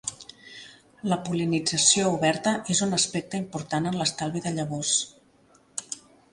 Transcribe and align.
La 1.11 1.17
pol·linització 1.27 2.07
oberta 2.15 2.55
és 2.75 2.83
un 2.87 2.99
aspecte 3.01 3.43
important 3.43 3.93
en 3.93 4.01
l'estalvi 4.03 4.45
de 4.49 4.57
llavors. 4.59 4.99